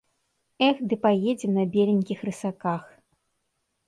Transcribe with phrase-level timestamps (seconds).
[0.67, 2.89] Эх, ды паедзем на беленькіх рысаках.